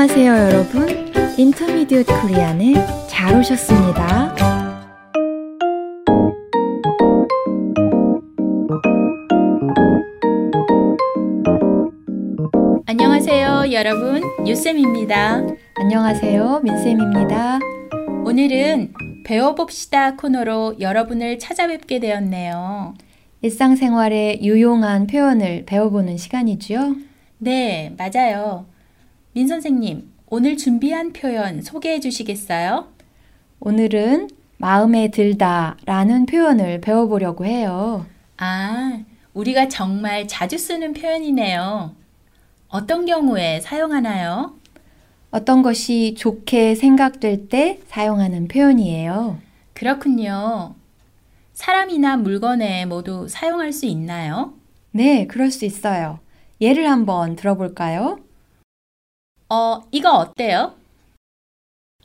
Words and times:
안녕하세요, 0.00 0.32
여러분. 0.32 1.12
인터미디엇 1.36 2.06
코리안에 2.06 2.74
잘 3.08 3.36
오셨습니다. 3.36 4.32
안녕하세요, 12.86 13.72
여러분. 13.72 14.22
유쌤입니다. 14.46 15.42
안녕하세요, 15.74 16.60
민쌤입니다. 16.60 17.58
오늘은 18.24 18.92
배워봅시다 19.26 20.14
코너로 20.14 20.76
여러분을 20.78 21.40
찾아뵙게 21.40 21.98
되었네요. 21.98 22.94
일상생활에 23.42 24.42
유용한 24.42 25.08
표현을 25.08 25.64
배워보는 25.66 26.18
시간이지요? 26.18 26.94
네, 27.38 27.96
맞아요. 27.98 28.77
민 29.38 29.46
선생님, 29.46 30.10
오늘 30.26 30.56
준비한 30.56 31.12
표현 31.12 31.62
소개해 31.62 32.00
주시겠어요? 32.00 32.88
오늘은 33.60 34.30
마음에 34.56 35.12
들다 35.12 35.76
라는 35.84 36.26
표현을 36.26 36.80
배워보려고 36.80 37.46
해요. 37.46 38.04
아, 38.36 38.98
우리가 39.34 39.68
정말 39.68 40.26
자주 40.26 40.58
쓰는 40.58 40.92
표현이네요. 40.92 41.94
어떤 42.66 43.06
경우에 43.06 43.60
사용하나요? 43.60 44.56
어떤 45.30 45.62
것이 45.62 46.16
좋게 46.18 46.74
생각될 46.74 47.48
때 47.48 47.78
사용하는 47.86 48.48
표현이에요. 48.48 49.38
그렇군요. 49.72 50.74
사람이나 51.52 52.16
물건에 52.16 52.86
모두 52.86 53.28
사용할 53.28 53.72
수 53.72 53.86
있나요? 53.86 54.54
네, 54.90 55.28
그럴 55.28 55.52
수 55.52 55.64
있어요. 55.64 56.18
예를 56.60 56.90
한번 56.90 57.36
들어볼까요? 57.36 58.18
어, 59.50 59.80
이거 59.90 60.10
어때요? 60.12 60.74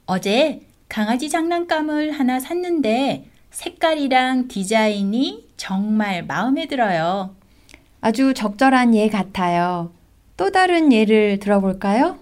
어제 0.06 0.62
강아지 0.88 1.30
장난감을 1.30 2.12
하나 2.12 2.40
샀는데 2.40 3.26
색깔이랑 3.52 4.48
디자인이 4.48 5.50
정말 5.58 6.24
마음에 6.24 6.68
들어요. 6.68 7.36
아주 8.02 8.34
적절한 8.34 8.96
예 8.96 9.10
같아요. 9.10 9.92
또 10.38 10.52
다른 10.52 10.92
예를 10.92 11.40
들어볼까요? 11.40 12.18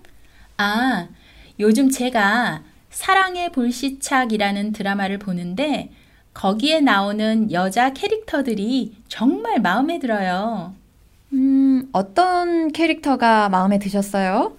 아, 0.57 1.07
요즘 1.59 1.89
제가 1.89 2.63
사랑의 2.89 3.51
불시착이라는 3.51 4.73
드라마를 4.73 5.17
보는데 5.17 5.91
거기에 6.33 6.81
나오는 6.81 7.51
여자 7.51 7.93
캐릭터들이 7.93 8.95
정말 9.07 9.59
마음에 9.59 9.99
들어요. 9.99 10.73
음, 11.33 11.89
어떤 11.93 12.71
캐릭터가 12.71 13.49
마음에 13.49 13.79
드셨어요? 13.79 14.53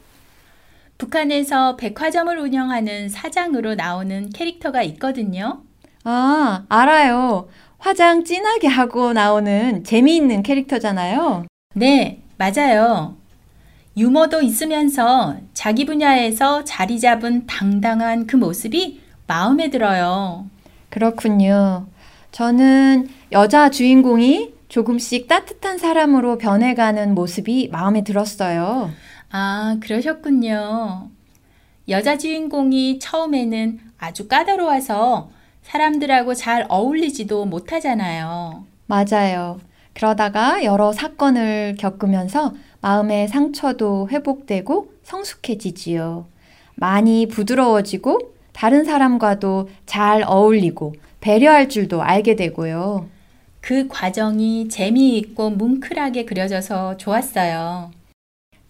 북한에서 1.02 1.74
백화점을 1.74 2.38
운영하는 2.38 3.08
사장으로 3.08 3.74
나오는 3.74 4.30
캐릭터가 4.30 4.84
있거든요. 4.84 5.62
아, 6.04 6.64
알아요. 6.68 7.48
화장 7.78 8.22
진하게 8.22 8.68
하고 8.68 9.12
나오는 9.12 9.82
재미있는 9.82 10.44
캐릭터잖아요. 10.44 11.46
네, 11.74 12.22
맞아요. 12.38 13.16
유머도 13.96 14.42
있으면서 14.42 15.36
자기 15.54 15.84
분야에서 15.86 16.62
자리 16.62 17.00
잡은 17.00 17.46
당당한 17.48 18.28
그 18.28 18.36
모습이 18.36 19.00
마음에 19.26 19.70
들어요. 19.70 20.46
그렇군요. 20.88 21.86
저는 22.30 23.08
여자 23.32 23.70
주인공이 23.70 24.54
조금씩 24.68 25.26
따뜻한 25.26 25.78
사람으로 25.78 26.38
변해가는 26.38 27.14
모습이 27.14 27.70
마음에 27.72 28.04
들었어요. 28.04 28.90
아, 29.34 29.78
그러셨군요. 29.80 31.08
여자 31.88 32.18
주인공이 32.18 32.98
처음에는 32.98 33.80
아주 33.98 34.28
까다로워서 34.28 35.30
사람들하고 35.62 36.34
잘 36.34 36.66
어울리지도 36.68 37.46
못하잖아요. 37.46 38.66
맞아요. 38.86 39.58
그러다가 39.94 40.64
여러 40.64 40.92
사건을 40.92 41.76
겪으면서 41.78 42.52
마음의 42.82 43.28
상처도 43.28 44.10
회복되고 44.10 44.92
성숙해지지요. 45.02 46.26
많이 46.74 47.26
부드러워지고 47.26 48.34
다른 48.52 48.84
사람과도 48.84 49.70
잘 49.86 50.24
어울리고 50.26 50.94
배려할 51.20 51.70
줄도 51.70 52.02
알게 52.02 52.36
되고요. 52.36 53.08
그 53.62 53.88
과정이 53.88 54.68
재미있고 54.68 55.50
뭉클하게 55.50 56.26
그려져서 56.26 56.98
좋았어요. 56.98 58.01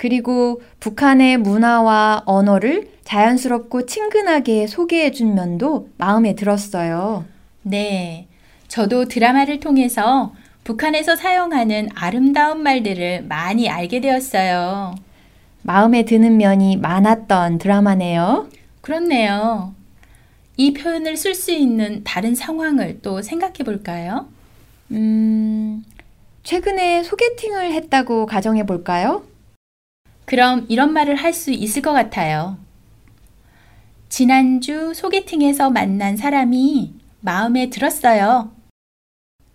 그리고 0.03 0.61
북한의 0.81 1.37
문화와 1.37 2.25
언어를 2.27 2.89
자연스럽고 3.05 3.87
친근하게 3.87 4.67
소개해 4.67 5.13
준 5.13 5.37
면도 5.37 5.91
마음에 5.97 6.35
들었어요. 6.35 7.25
네. 7.63 8.27
저도 8.67 9.05
드라마를 9.05 9.61
통해서 9.61 10.35
북한에서 10.65 11.15
사용하는 11.15 11.89
아름다운 11.95 12.65
말들을 12.65 13.27
많이 13.29 13.69
알게 13.69 14.01
되었어요. 14.01 14.97
마음에 15.63 16.05
드는 16.05 16.37
면이 16.37 16.79
많았던 16.79 17.59
드라마네요. 17.59 18.49
그렇네요. 18.81 19.73
이 20.57 20.73
표현을 20.73 21.17
쓸 21.17 21.37
수 21.37 21.53
있는 21.53 22.03
다른 22.03 22.35
상황을 22.35 22.99
또 23.03 23.23
생각해 23.23 23.59
볼까요? 23.65 24.27
음, 24.91 25.85
최근에 26.43 27.05
소개팅을 27.05 27.73
했다고 27.73 28.27
가정해 28.27 28.67
볼까요? 28.67 29.23
그럼 30.33 30.65
이런 30.71 30.95
말을 30.95 31.15
할 31.17 31.35
수 31.35 31.51
있을 31.51 31.83
것 31.83 31.93
같아요. 31.93 32.57
지난주 34.09 34.95
소개팅에서 34.95 35.69
만난 35.69 36.17
사람이 36.17 36.95
마음에 37.21 37.69
들었어요. 37.69 38.51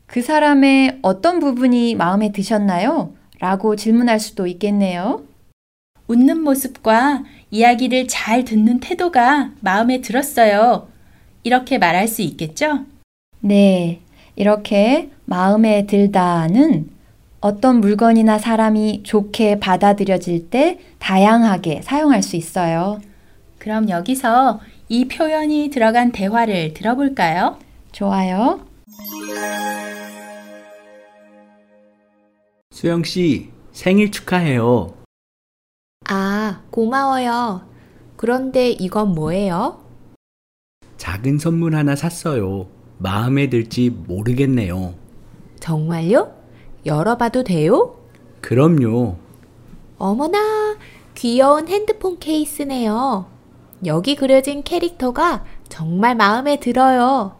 그 0.05 0.21
사람의 0.21 0.99
어떤 1.01 1.39
부분이 1.39 1.95
마음에 1.95 2.31
드셨나요? 2.31 3.15
라고 3.39 3.75
질문할 3.75 4.19
수도 4.19 4.45
있겠네요. 4.45 5.23
웃는 6.07 6.43
모습과 6.43 7.23
이야기를 7.49 8.07
잘 8.07 8.43
듣는 8.43 8.79
태도가 8.79 9.53
마음에 9.61 10.01
들었어요. 10.01 10.89
이렇게 11.41 11.79
말할 11.79 12.07
수 12.07 12.21
있겠죠? 12.21 12.85
네. 13.39 14.01
이렇게 14.35 15.09
마음에 15.25 15.87
들다는 15.87 16.91
어떤 17.39 17.79
물건이나 17.81 18.39
사람이 18.39 19.03
좋게 19.03 19.59
받아들여질 19.59 20.49
때 20.49 20.79
다양하게 20.99 21.81
사용할 21.83 22.23
수 22.23 22.35
있어요. 22.35 22.99
그럼 23.59 23.89
여기서 23.89 24.59
이 24.89 25.07
표현이 25.07 25.69
들어간 25.69 26.11
대화를 26.11 26.73
들어볼까요? 26.73 27.59
좋아요. 27.91 28.65
수영 32.71 33.03
씨, 33.03 33.49
생일 33.71 34.11
축하해요. 34.11 34.93
아, 36.09 36.61
고마워요. 36.69 37.67
그런데 38.15 38.69
이건 38.69 39.13
뭐예요? 39.13 39.83
작은 40.97 41.37
선물 41.37 41.75
하나 41.75 41.95
샀어요. 41.95 42.67
마음에 42.97 43.49
들지 43.49 43.89
모르겠네요. 43.89 44.95
정말요? 45.59 46.31
열어봐도 46.87 47.43
돼요? 47.43 47.99
그럼요. 48.41 49.17
어머나, 49.97 50.77
귀여운 51.13 51.67
핸드폰 51.67 52.17
케이스네요. 52.17 53.27
여기 53.85 54.15
그려진 54.15 54.63
캐릭터가 54.63 55.45
정말 55.69 56.15
마음에 56.15 56.59
들어요. 56.59 57.35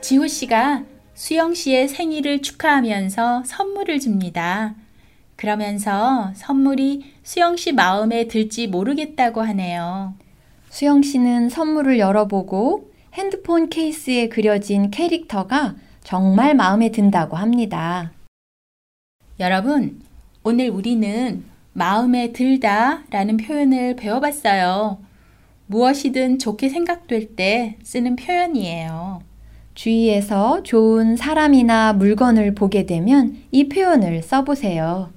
지호 0.00 0.26
씨가 0.26 0.84
수영 1.14 1.54
씨의 1.54 1.88
생일을 1.88 2.42
축하하면서 2.42 3.42
선물을 3.44 4.00
줍니다. 4.00 4.74
그러면서 5.36 6.32
선물이 6.34 7.14
수영 7.22 7.56
씨 7.56 7.72
마음에 7.72 8.26
들지 8.26 8.66
모르겠다고 8.66 9.42
하네요. 9.42 10.14
수영 10.70 11.02
씨는 11.02 11.48
선물을 11.48 11.98
열어보고 11.98 12.90
핸드폰 13.14 13.68
케이스에 13.68 14.28
그려진 14.28 14.90
캐릭터가 14.90 15.74
정말 16.08 16.54
마음에 16.54 16.90
든다고 16.90 17.36
합니다. 17.36 18.12
여러분, 19.38 20.00
오늘 20.42 20.70
우리는 20.70 21.44
마음에 21.74 22.32
들다 22.32 23.02
라는 23.10 23.36
표현을 23.36 23.94
배워봤어요. 23.96 25.00
무엇이든 25.66 26.38
좋게 26.38 26.70
생각될 26.70 27.36
때 27.36 27.76
쓰는 27.82 28.16
표현이에요. 28.16 29.20
주위에서 29.74 30.62
좋은 30.62 31.18
사람이나 31.18 31.92
물건을 31.92 32.54
보게 32.54 32.86
되면 32.86 33.36
이 33.50 33.68
표현을 33.68 34.22
써보세요. 34.22 35.12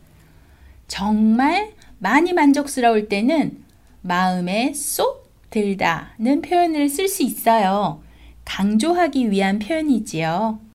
정말 0.89 1.71
많이 1.99 2.33
만족스러울 2.33 3.07
때는 3.07 3.63
마음에 4.01 4.73
쏙 4.73 5.31
들다는 5.51 6.41
표현을 6.41 6.89
쓸 6.89 7.07
수 7.07 7.23
있어요. 7.23 8.03
강조하기 8.43 9.31
위한 9.31 9.57
표현이지요. 9.57 10.70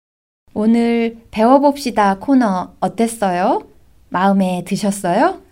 오늘 0.59 1.19
배워봅시다 1.33 2.17
코너 2.19 2.73
어땠어요? 2.81 3.67
마음에 4.09 4.65
드셨어요? 4.67 5.43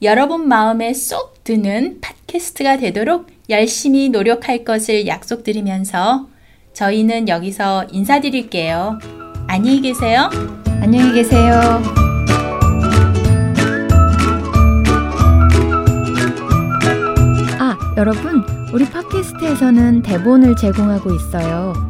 여러분 0.00 0.48
마음에 0.48 0.94
쏙 0.94 1.44
드는 1.44 2.00
팟캐스트가 2.00 2.78
되도록 2.78 3.26
열심히 3.50 4.08
노력할 4.08 4.64
것을 4.64 5.06
약속드리면서 5.06 6.26
저희는 6.72 7.28
여기서 7.28 7.88
인사드릴게요. 7.92 8.98
안녕히 9.46 9.82
계세요. 9.82 10.30
안녕히 10.80 11.12
계세요. 11.12 11.60
아, 17.58 17.76
여러분, 17.98 18.42
우리 18.72 18.86
팟캐스트에서는 18.86 20.00
대본을 20.00 20.56
제공하고 20.56 21.14
있어요. 21.14 21.89